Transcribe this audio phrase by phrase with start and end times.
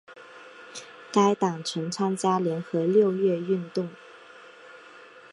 [1.13, 3.87] 该党曾参加联合六月运动。